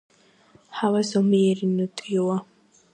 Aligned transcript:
ჰავა 0.79 1.03
ზომიერი 1.11 1.73
ნოტიო. 1.77 2.29